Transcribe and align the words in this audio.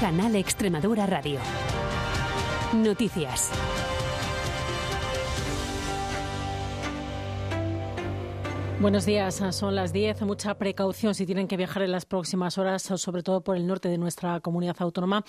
Canal 0.00 0.36
Extremadura 0.36 1.06
Radio. 1.06 1.40
Noticias. 2.72 3.50
Buenos 8.80 9.06
días, 9.06 9.42
son 9.50 9.74
las 9.74 9.92
10. 9.92 10.22
Mucha 10.22 10.56
precaución 10.56 11.16
si 11.16 11.26
tienen 11.26 11.48
que 11.48 11.56
viajar 11.56 11.82
en 11.82 11.90
las 11.90 12.04
próximas 12.04 12.58
horas, 12.58 12.82
sobre 12.82 13.24
todo 13.24 13.40
por 13.40 13.56
el 13.56 13.66
norte 13.66 13.88
de 13.88 13.98
nuestra 13.98 14.38
comunidad 14.38 14.76
autónoma. 14.78 15.24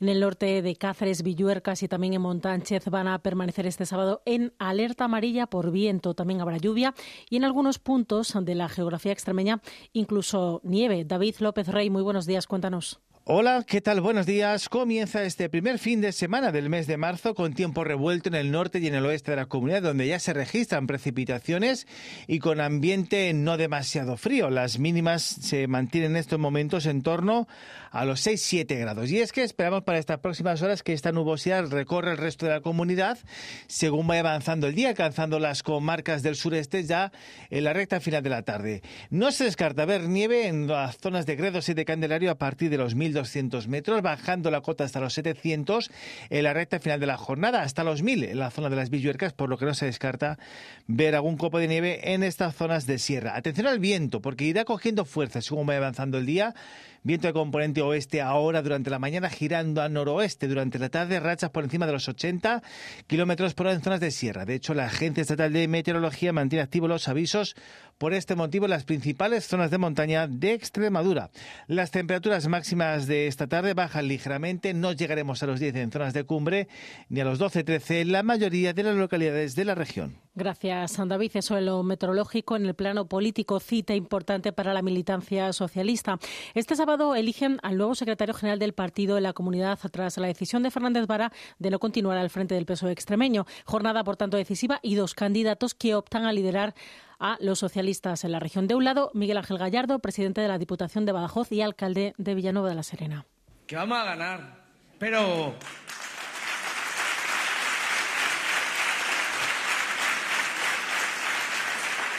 En 0.00 0.08
el 0.08 0.20
norte 0.20 0.62
de 0.62 0.76
Cáceres, 0.76 1.22
Villuercas 1.22 1.82
y 1.82 1.88
también 1.88 2.14
en 2.14 2.22
Montánchez 2.22 2.86
van 2.86 3.08
a 3.08 3.18
permanecer 3.18 3.66
este 3.66 3.84
sábado 3.84 4.22
en 4.24 4.54
alerta 4.58 5.04
amarilla 5.04 5.46
por 5.46 5.70
viento. 5.72 6.14
También 6.14 6.40
habrá 6.40 6.56
lluvia 6.56 6.94
y 7.28 7.36
en 7.36 7.44
algunos 7.44 7.78
puntos 7.78 8.34
de 8.40 8.54
la 8.54 8.70
geografía 8.70 9.12
extremeña 9.12 9.60
incluso 9.92 10.62
nieve. 10.64 11.04
David 11.04 11.34
López 11.40 11.68
Rey, 11.68 11.90
muy 11.90 12.00
buenos 12.00 12.24
días, 12.24 12.46
cuéntanos. 12.46 13.02
Hola, 13.28 13.64
¿qué 13.66 13.80
tal? 13.80 14.00
Buenos 14.00 14.24
días. 14.24 14.68
Comienza 14.68 15.24
este 15.24 15.48
primer 15.48 15.80
fin 15.80 16.00
de 16.00 16.12
semana 16.12 16.52
del 16.52 16.70
mes 16.70 16.86
de 16.86 16.96
marzo 16.96 17.34
con 17.34 17.54
tiempo 17.54 17.82
revuelto 17.82 18.28
en 18.28 18.36
el 18.36 18.52
norte 18.52 18.78
y 18.78 18.86
en 18.86 18.94
el 18.94 19.04
oeste 19.04 19.32
de 19.32 19.38
la 19.38 19.46
comunidad, 19.46 19.82
donde 19.82 20.06
ya 20.06 20.20
se 20.20 20.32
registran 20.32 20.86
precipitaciones 20.86 21.88
y 22.28 22.38
con 22.38 22.60
ambiente 22.60 23.32
no 23.34 23.56
demasiado 23.56 24.16
frío. 24.16 24.48
Las 24.48 24.78
mínimas 24.78 25.22
se 25.24 25.66
mantienen 25.66 26.12
en 26.12 26.18
estos 26.18 26.38
momentos 26.38 26.86
en 26.86 27.02
torno 27.02 27.48
a 27.90 28.04
los 28.04 28.24
6-7 28.24 28.78
grados. 28.78 29.10
Y 29.10 29.18
es 29.18 29.32
que 29.32 29.42
esperamos 29.42 29.82
para 29.82 29.98
estas 29.98 30.20
próximas 30.20 30.62
horas 30.62 30.84
que 30.84 30.92
esta 30.92 31.10
nubosidad 31.10 31.68
recorra 31.68 32.12
el 32.12 32.18
resto 32.18 32.46
de 32.46 32.52
la 32.52 32.60
comunidad 32.60 33.18
según 33.66 34.06
vaya 34.06 34.20
avanzando 34.20 34.68
el 34.68 34.76
día, 34.76 34.90
alcanzando 34.90 35.40
las 35.40 35.64
comarcas 35.64 36.22
del 36.22 36.36
sureste 36.36 36.84
ya 36.84 37.10
en 37.50 37.64
la 37.64 37.72
recta 37.72 37.98
final 37.98 38.22
de 38.22 38.30
la 38.30 38.42
tarde. 38.42 38.82
No 39.10 39.32
se 39.32 39.42
descarta 39.42 39.84
ver 39.84 40.02
nieve 40.02 40.46
en 40.46 40.68
las 40.68 40.98
zonas 40.98 41.26
de 41.26 41.34
Gredos 41.34 41.68
y 41.68 41.74
de 41.74 41.84
Candelario 41.84 42.30
a 42.30 42.38
partir 42.38 42.70
de 42.70 42.76
los 42.76 42.94
1000 42.94 43.15
200 43.16 43.66
metros, 43.68 44.02
bajando 44.02 44.50
la 44.50 44.60
cota 44.60 44.84
hasta 44.84 45.00
los 45.00 45.14
700 45.14 45.90
en 46.30 46.44
la 46.44 46.52
recta 46.52 46.78
final 46.78 47.00
de 47.00 47.06
la 47.06 47.16
jornada, 47.16 47.62
hasta 47.62 47.82
los 47.82 48.02
1000 48.02 48.24
en 48.24 48.38
la 48.38 48.50
zona 48.50 48.70
de 48.70 48.76
las 48.76 48.90
Villuercas, 48.90 49.32
por 49.32 49.48
lo 49.48 49.58
que 49.58 49.64
no 49.64 49.74
se 49.74 49.86
descarta 49.86 50.38
ver 50.86 51.14
algún 51.14 51.36
copo 51.36 51.58
de 51.58 51.68
nieve 51.68 52.12
en 52.12 52.22
estas 52.22 52.54
zonas 52.54 52.86
de 52.86 52.98
sierra. 52.98 53.36
Atención 53.36 53.66
al 53.66 53.80
viento, 53.80 54.20
porque 54.20 54.44
irá 54.44 54.64
cogiendo 54.64 55.04
fuerza 55.04 55.40
según 55.42 55.68
va 55.68 55.76
avanzando 55.76 56.18
el 56.18 56.26
día. 56.26 56.54
Viento 57.02 57.28
de 57.28 57.34
componente 57.34 57.82
oeste 57.82 58.20
ahora 58.20 58.62
durante 58.62 58.90
la 58.90 58.98
mañana, 58.98 59.30
girando 59.30 59.80
a 59.80 59.88
noroeste 59.88 60.48
durante 60.48 60.80
la 60.80 60.88
tarde, 60.88 61.20
rachas 61.20 61.50
por 61.50 61.62
encima 61.62 61.86
de 61.86 61.92
los 61.92 62.08
80 62.08 62.64
kilómetros 63.06 63.54
por 63.54 63.66
hora 63.66 63.76
en 63.76 63.82
zonas 63.82 64.00
de 64.00 64.10
sierra. 64.10 64.44
De 64.44 64.56
hecho, 64.56 64.74
la 64.74 64.86
Agencia 64.86 65.20
Estatal 65.20 65.52
de 65.52 65.68
Meteorología 65.68 66.32
mantiene 66.32 66.64
activos 66.64 66.88
los 66.88 67.06
avisos 67.06 67.54
por 67.98 68.12
este 68.12 68.34
motivo 68.34 68.66
en 68.66 68.72
las 68.72 68.82
principales 68.82 69.46
zonas 69.46 69.70
de 69.70 69.78
montaña 69.78 70.26
de 70.26 70.52
Extremadura. 70.52 71.30
Las 71.68 71.92
temperaturas 71.92 72.48
máximas 72.48 73.05
de 73.06 73.26
esta 73.26 73.46
tarde 73.46 73.74
bajan 73.74 74.08
ligeramente, 74.08 74.74
no 74.74 74.92
llegaremos 74.92 75.42
a 75.42 75.46
los 75.46 75.60
10 75.60 75.76
en 75.76 75.92
zonas 75.92 76.14
de 76.14 76.24
cumbre 76.24 76.68
ni 77.08 77.20
a 77.20 77.24
los 77.24 77.40
12-13 77.40 78.02
en 78.02 78.12
la 78.12 78.22
mayoría 78.22 78.72
de 78.72 78.82
las 78.82 78.96
localidades 78.96 79.54
de 79.54 79.64
la 79.64 79.74
región. 79.74 80.18
Gracias, 80.34 80.96
David. 81.06 81.30
Eso 81.34 81.56
en 81.56 81.64
lo 81.64 81.82
meteorológico, 81.82 82.56
en 82.56 82.66
el 82.66 82.74
plano 82.74 83.08
político, 83.08 83.58
cita 83.58 83.94
importante 83.94 84.52
para 84.52 84.74
la 84.74 84.82
militancia 84.82 85.50
socialista. 85.54 86.18
Este 86.54 86.76
sábado 86.76 87.14
eligen 87.14 87.58
al 87.62 87.78
nuevo 87.78 87.94
secretario 87.94 88.34
general 88.34 88.58
del 88.58 88.74
partido 88.74 89.16
en 89.16 89.22
la 89.22 89.32
comunidad 89.32 89.78
tras 89.90 90.18
la 90.18 90.26
decisión 90.26 90.62
de 90.62 90.70
Fernández 90.70 91.06
Vara 91.06 91.32
de 91.58 91.70
no 91.70 91.78
continuar 91.78 92.18
al 92.18 92.28
frente 92.28 92.54
del 92.54 92.66
PSOE 92.66 92.92
extremeño. 92.92 93.46
Jornada, 93.64 94.04
por 94.04 94.16
tanto, 94.16 94.36
decisiva 94.36 94.78
y 94.82 94.94
dos 94.94 95.14
candidatos 95.14 95.74
que 95.74 95.94
optan 95.94 96.26
a 96.26 96.32
liderar 96.32 96.74
a 97.18 97.36
los 97.40 97.58
socialistas 97.58 98.24
en 98.24 98.32
la 98.32 98.40
región. 98.40 98.66
De 98.66 98.74
un 98.74 98.84
lado, 98.84 99.10
Miguel 99.14 99.38
Ángel 99.38 99.58
Gallardo, 99.58 99.98
presidente 99.98 100.40
de 100.40 100.48
la 100.48 100.58
Diputación 100.58 101.06
de 101.06 101.12
Badajoz 101.12 101.52
y 101.52 101.62
alcalde 101.62 102.14
de 102.18 102.34
Villanueva 102.34 102.68
de 102.68 102.74
la 102.74 102.82
Serena. 102.82 103.26
Que 103.66 103.76
vamos 103.76 103.98
a 103.98 104.04
ganar, 104.04 104.64
pero 104.98 105.54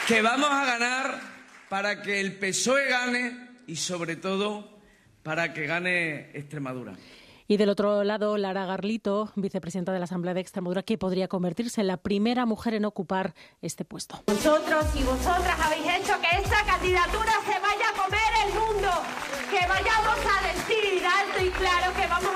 que 0.06 0.22
vamos 0.22 0.50
a 0.50 0.64
ganar 0.64 1.20
para 1.68 2.00
que 2.02 2.20
el 2.20 2.38
PSOE 2.38 2.88
gane 2.88 3.48
y 3.66 3.76
sobre 3.76 4.16
todo 4.16 4.78
para 5.22 5.52
que 5.52 5.66
gane 5.66 6.30
Extremadura. 6.32 6.94
Y 7.50 7.56
del 7.56 7.70
otro 7.70 8.04
lado, 8.04 8.36
Lara 8.36 8.66
Garlito, 8.66 9.32
vicepresidenta 9.34 9.90
de 9.90 9.98
la 9.98 10.04
Asamblea 10.04 10.34
de 10.34 10.40
Extremadura, 10.40 10.82
que 10.82 10.98
podría 10.98 11.28
convertirse 11.28 11.80
en 11.80 11.86
la 11.86 11.96
primera 11.96 12.44
mujer 12.44 12.74
en 12.74 12.84
ocupar 12.84 13.34
este 13.62 13.86
puesto. 13.86 14.22
Vosotros 14.26 14.84
y 14.94 15.02
vosotras 15.02 15.58
habéis 15.58 15.86
hecho 15.86 16.12
que 16.20 16.36
esta 16.42 16.62
candidatura 16.66 17.32
se 17.46 17.58
vaya 17.58 17.88
a 17.88 18.04
comer 18.04 18.32
el 18.44 18.52
mundo, 18.52 18.90
que 19.50 19.66
vayamos 19.66 20.18
a 20.28 20.46
decir 20.46 21.02
alto 21.06 21.42
y 21.42 21.48
claro 21.48 21.94
que 21.94 22.06
vamos 22.06 22.27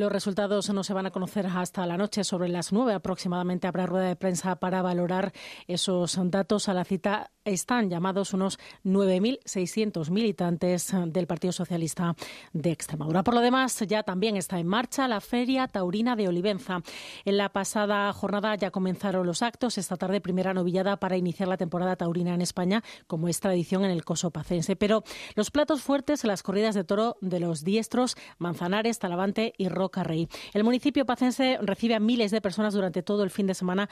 Los 0.00 0.10
resultados 0.10 0.70
no 0.70 0.82
se 0.82 0.94
van 0.94 1.04
a 1.04 1.10
conocer 1.10 1.46
hasta 1.46 1.84
la 1.84 1.98
noche. 1.98 2.24
Sobre 2.24 2.48
las 2.48 2.72
nueve 2.72 2.94
aproximadamente 2.94 3.66
habrá 3.66 3.84
rueda 3.84 4.06
de 4.06 4.16
prensa 4.16 4.56
para 4.56 4.80
valorar 4.80 5.34
esos 5.68 6.18
datos. 6.30 6.70
A 6.70 6.72
la 6.72 6.86
cita 6.86 7.32
están 7.44 7.90
llamados 7.90 8.32
unos 8.32 8.58
9.600 8.82 10.08
militantes 10.08 10.94
del 11.08 11.26
Partido 11.26 11.52
Socialista 11.52 12.16
de 12.54 12.70
Extremadura. 12.70 13.22
Por 13.22 13.34
lo 13.34 13.40
demás, 13.42 13.78
ya 13.86 14.02
también 14.02 14.36
está 14.36 14.58
en 14.58 14.68
marcha 14.68 15.06
la 15.06 15.20
Feria 15.20 15.68
Taurina 15.68 16.16
de 16.16 16.28
Olivenza. 16.28 16.78
En 17.26 17.36
la 17.36 17.50
pasada 17.50 18.10
jornada 18.14 18.54
ya 18.54 18.70
comenzaron 18.70 19.26
los 19.26 19.42
actos. 19.42 19.76
Esta 19.76 19.98
tarde, 19.98 20.22
primera 20.22 20.54
novillada 20.54 20.96
para 20.96 21.18
iniciar 21.18 21.48
la 21.48 21.58
temporada 21.58 21.96
taurina 21.96 22.32
en 22.32 22.40
España, 22.40 22.82
como 23.06 23.28
es 23.28 23.38
tradición 23.38 23.84
en 23.84 23.90
el 23.90 24.02
coso 24.02 24.30
pacense. 24.30 24.76
Pero 24.76 25.04
los 25.34 25.50
platos 25.50 25.82
fuertes, 25.82 26.24
las 26.24 26.42
corridas 26.42 26.74
de 26.74 26.84
toro 26.84 27.18
de 27.20 27.40
los 27.40 27.64
diestros, 27.64 28.16
Manzanares, 28.38 28.98
Talavante 28.98 29.52
y 29.58 29.68
Roca 29.68 29.89
Rey. 29.96 30.28
El 30.54 30.64
municipio 30.64 31.04
pacense 31.04 31.58
recibe 31.60 31.94
a 31.94 32.00
miles 32.00 32.30
de 32.30 32.40
personas 32.40 32.74
durante 32.74 33.02
todo 33.02 33.22
el 33.24 33.30
fin 33.30 33.46
de 33.46 33.54
semana 33.54 33.88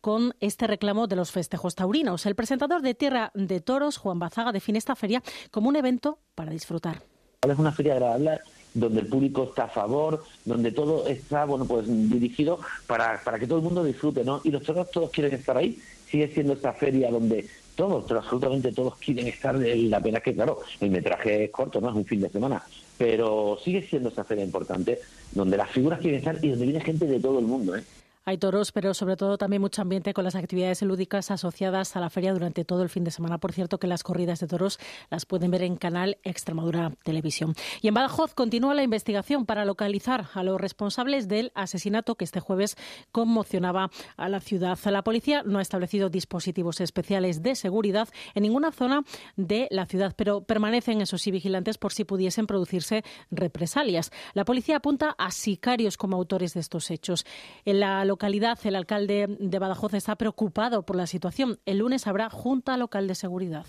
con 0.00 0.34
este 0.40 0.66
reclamo 0.66 1.06
de 1.06 1.16
los 1.16 1.30
festejos 1.30 1.74
taurinos. 1.74 2.26
El 2.26 2.34
presentador 2.34 2.82
de 2.82 2.94
Tierra 2.94 3.30
de 3.34 3.60
Toros, 3.60 3.98
Juan 3.98 4.18
Bazaga, 4.18 4.52
define 4.52 4.78
esta 4.78 4.96
feria 4.96 5.22
como 5.50 5.68
un 5.68 5.76
evento 5.76 6.18
para 6.34 6.50
disfrutar. 6.50 7.02
Es 7.42 7.58
una 7.58 7.72
feria 7.72 7.94
agradable 7.94 8.40
donde 8.74 9.00
el 9.00 9.06
público 9.06 9.44
está 9.44 9.64
a 9.64 9.68
favor, 9.68 10.24
donde 10.44 10.72
todo 10.72 11.06
está 11.06 11.44
bueno 11.44 11.64
pues 11.66 11.86
dirigido 11.86 12.58
para, 12.86 13.20
para 13.22 13.38
que 13.38 13.46
todo 13.46 13.58
el 13.58 13.64
mundo 13.64 13.84
disfrute, 13.84 14.24
¿no? 14.24 14.40
Y 14.44 14.50
los 14.50 14.62
toros 14.62 14.90
todos 14.90 15.10
quieren 15.10 15.34
estar 15.34 15.56
ahí. 15.56 15.78
Sigue 16.08 16.28
siendo 16.28 16.54
esta 16.54 16.72
feria 16.72 17.10
donde 17.10 17.46
todos, 17.74 18.04
pero 18.06 18.20
absolutamente 18.20 18.72
todos 18.72 18.96
quieren 18.96 19.26
estar. 19.26 19.54
La 19.54 20.00
pena 20.00 20.20
que, 20.20 20.34
claro, 20.34 20.60
el 20.80 20.90
metraje 20.90 21.44
es 21.44 21.50
corto, 21.50 21.80
no 21.80 21.88
es 21.90 21.94
un 21.94 22.04
fin 22.04 22.20
de 22.20 22.30
semana, 22.30 22.62
pero 22.98 23.58
sigue 23.62 23.82
siendo 23.82 24.08
esa 24.08 24.24
feria 24.24 24.44
importante 24.44 25.00
donde 25.32 25.56
las 25.56 25.70
figuras 25.70 26.00
quieren 26.00 26.18
estar 26.18 26.38
y 26.42 26.50
donde 26.50 26.66
viene 26.66 26.80
gente 26.80 27.06
de 27.06 27.20
todo 27.20 27.38
el 27.38 27.46
mundo, 27.46 27.76
¿eh? 27.76 27.82
Hay 28.24 28.38
toros, 28.38 28.70
pero 28.70 28.94
sobre 28.94 29.16
todo 29.16 29.36
también 29.36 29.60
mucho 29.60 29.82
ambiente 29.82 30.14
con 30.14 30.22
las 30.22 30.36
actividades 30.36 30.80
lúdicas 30.82 31.32
asociadas 31.32 31.96
a 31.96 32.00
la 32.00 32.08
feria 32.08 32.32
durante 32.32 32.64
todo 32.64 32.82
el 32.84 32.88
fin 32.88 33.02
de 33.02 33.10
semana. 33.10 33.38
Por 33.38 33.52
cierto, 33.52 33.78
que 33.78 33.88
las 33.88 34.04
corridas 34.04 34.38
de 34.38 34.46
toros 34.46 34.78
las 35.10 35.26
pueden 35.26 35.50
ver 35.50 35.62
en 35.62 35.74
canal 35.76 36.18
Extremadura 36.22 36.92
Televisión. 37.02 37.54
Y 37.80 37.88
en 37.88 37.94
Badajoz 37.94 38.34
continúa 38.34 38.74
la 38.74 38.84
investigación 38.84 39.44
para 39.44 39.64
localizar 39.64 40.28
a 40.34 40.44
los 40.44 40.60
responsables 40.60 41.26
del 41.26 41.50
asesinato 41.56 42.14
que 42.14 42.24
este 42.24 42.38
jueves 42.38 42.76
conmocionaba 43.10 43.90
a 44.16 44.28
la 44.28 44.38
ciudad. 44.38 44.78
La 44.84 45.02
policía 45.02 45.42
no 45.44 45.58
ha 45.58 45.62
establecido 45.62 46.08
dispositivos 46.08 46.80
especiales 46.80 47.42
de 47.42 47.56
seguridad 47.56 48.08
en 48.34 48.44
ninguna 48.44 48.70
zona 48.70 49.02
de 49.36 49.66
la 49.70 49.86
ciudad, 49.86 50.14
pero 50.16 50.42
permanecen, 50.42 51.00
eso 51.00 51.18
sí, 51.18 51.32
vigilantes 51.32 51.76
por 51.76 51.92
si 51.92 52.04
pudiesen 52.04 52.46
producirse 52.46 53.02
represalias. 53.32 54.12
La 54.34 54.44
policía 54.44 54.76
apunta 54.76 55.16
a 55.18 55.32
sicarios 55.32 55.96
como 55.96 56.16
autores 56.16 56.54
de 56.54 56.60
estos 56.60 56.90
hechos. 56.92 57.26
En 57.64 57.80
la 57.80 58.04
localidad, 58.12 58.58
el 58.64 58.76
alcalde 58.76 59.26
de 59.40 59.58
Badajoz 59.58 59.94
está 59.94 60.16
preocupado 60.16 60.82
por 60.82 60.96
la 60.96 61.06
situación. 61.06 61.58
El 61.64 61.78
lunes 61.78 62.06
habrá 62.06 62.28
Junta 62.28 62.76
Local 62.76 63.08
de 63.08 63.14
Seguridad. 63.14 63.64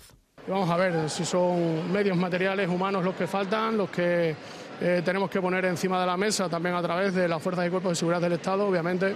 Vamos 0.46 0.68
a 0.68 0.76
ver 0.76 1.08
si 1.08 1.24
son 1.24 1.90
medios 1.90 2.14
materiales 2.14 2.68
humanos 2.68 3.02
los 3.02 3.14
que 3.14 3.26
faltan, 3.26 3.78
los 3.78 3.88
que 3.88 4.36
eh, 4.82 5.00
tenemos 5.02 5.30
que 5.30 5.40
poner 5.40 5.64
encima 5.64 5.98
de 5.98 6.06
la 6.06 6.18
mesa 6.18 6.46
también 6.50 6.74
a 6.74 6.82
través 6.82 7.14
de 7.14 7.26
las 7.26 7.42
fuerzas 7.42 7.66
y 7.66 7.70
cuerpos 7.70 7.92
de 7.92 7.96
seguridad 7.96 8.20
del 8.20 8.34
Estado. 8.34 8.68
Obviamente, 8.68 9.14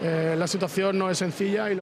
eh, 0.00 0.36
la 0.38 0.46
situación 0.46 0.96
no 0.96 1.10
es 1.10 1.18
sencilla. 1.18 1.72
Y... 1.72 1.78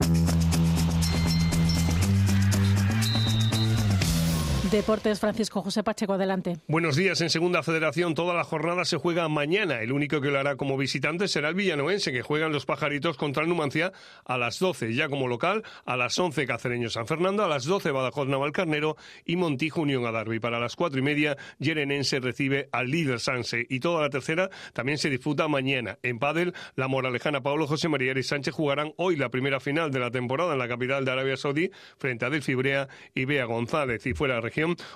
Deportes, 4.71 5.19
Francisco 5.19 5.63
José 5.63 5.83
Pacheco, 5.83 6.13
adelante. 6.13 6.59
Buenos 6.69 6.95
días. 6.95 7.21
En 7.21 7.29
Segunda 7.29 7.65
Federación, 7.65 8.15
toda 8.15 8.35
la 8.35 8.45
jornada 8.45 8.85
se 8.85 8.99
juega 8.99 9.29
mañana. 9.29 9.81
El 9.81 9.91
único 9.91 10.21
que 10.21 10.31
lo 10.31 10.39
hará 10.39 10.55
como 10.55 10.77
visitante 10.77 11.27
será 11.27 11.49
el 11.49 11.57
villanoense, 11.57 12.13
que 12.13 12.23
juegan 12.23 12.53
los 12.53 12.67
pajaritos 12.67 13.17
contra 13.17 13.43
el 13.43 13.49
Numancia 13.49 13.93
a 14.25 14.39
las 14.39 14.61
12. 14.61 14.95
Ya 14.95 15.09
como 15.09 15.27
local, 15.27 15.65
a 15.87 15.97
las 15.97 16.17
11 16.17 16.47
Cacereño 16.47 16.89
San 16.89 17.09
Fernando, 17.09 17.43
a 17.45 17.49
las 17.49 17.65
12 17.65 17.91
Badajoz 17.91 18.29
Navalcarnero 18.29 18.97
y 19.25 19.35
Montijo 19.35 19.81
Unión 19.81 20.07
Adarvi. 20.07 20.39
Para 20.39 20.61
las 20.61 20.77
4 20.77 21.01
y 21.01 21.03
media, 21.03 21.37
Yerenense 21.59 22.21
recibe 22.21 22.69
al 22.71 22.91
líder 22.91 23.19
Sanse. 23.19 23.67
Y 23.69 23.81
toda 23.81 24.03
la 24.03 24.11
tercera 24.11 24.51
también 24.73 24.99
se 24.99 25.11
disputa 25.11 25.49
mañana. 25.49 25.99
En 26.05 26.21
Padel, 26.21 26.55
la 26.77 26.87
moralejana 26.87 27.43
Pablo 27.43 27.67
José 27.67 27.89
María 27.89 28.13
y 28.17 28.23
Sánchez 28.23 28.55
jugarán 28.55 28.93
hoy 28.97 29.17
la 29.17 29.31
primera 29.31 29.59
final 29.59 29.91
de 29.91 29.99
la 29.99 30.13
temporada 30.13 30.53
en 30.53 30.61
la 30.61 30.69
capital 30.69 31.05
de 31.05 31.11
Arabia 31.11 31.37
Saudí 31.37 31.71
frente 31.99 32.25
a 32.25 32.31
Delfibrea 32.31 32.89
y 33.15 33.25
Bea 33.25 33.47
González. 33.47 34.07
Y 34.07 34.15
fuera 34.15 34.41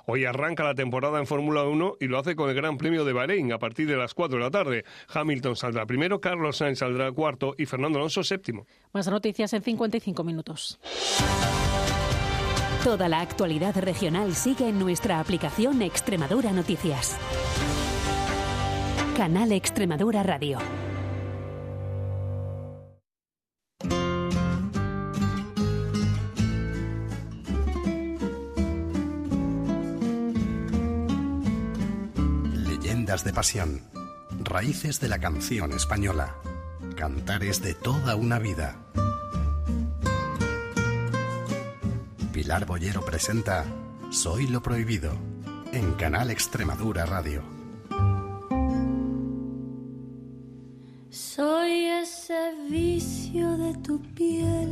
Hoy 0.07 0.25
arranca 0.25 0.65
la 0.65 0.75
temporada 0.75 1.19
en 1.19 1.27
Fórmula 1.27 1.65
1 1.65 1.97
y 2.01 2.07
lo 2.07 2.19
hace 2.19 2.37
con 2.37 2.49
el 2.49 2.55
Gran 2.55 2.77
Premio 2.77 3.05
de 3.05 3.13
Bahrein 3.13 3.53
a 3.53 3.59
partir 3.59 3.89
de 3.89 3.97
las 3.97 4.15
4 4.15 4.39
de 4.39 4.45
la 4.45 4.51
tarde. 4.51 4.85
Hamilton 5.13 5.57
saldrá 5.57 5.87
primero, 5.87 6.21
Carlos 6.21 6.57
Sainz 6.57 6.79
saldrá 6.79 7.11
cuarto 7.13 7.55
y 7.59 7.67
Fernando 7.67 7.99
Alonso 7.99 8.23
séptimo. 8.23 8.67
Más 8.93 9.09
noticias 9.09 9.53
en 9.53 9.63
55 9.63 10.25
minutos. 10.25 10.79
Toda 12.85 13.09
la 13.09 13.21
actualidad 13.21 13.77
regional 13.79 14.35
sigue 14.35 14.69
en 14.69 14.79
nuestra 14.79 15.19
aplicación 15.19 15.81
Extremadura 15.81 16.53
Noticias. 16.53 17.19
Canal 19.17 19.53
Extremadura 19.53 20.23
Radio. 20.23 20.59
De 33.05 33.35
pasión, 33.35 33.83
raíces 34.43 34.99
de 34.99 35.09
la 35.09 35.19
canción 35.19 35.73
española, 35.73 36.37
cantares 36.97 37.61
de 37.61 37.75
toda 37.75 38.17
una 38.17 38.39
vida. 38.39 38.77
Pilar 42.33 42.65
Boyero 42.65 43.05
presenta 43.05 43.67
Soy 44.11 44.47
lo 44.47 44.63
prohibido 44.63 45.13
en 45.73 45.93
Canal 45.95 46.31
Extremadura 46.31 47.05
Radio. 47.05 47.43
Soy 51.11 51.85
ese 51.85 52.55
vicio 52.71 53.59
de 53.59 53.75
tu 53.83 54.01
piel 54.15 54.65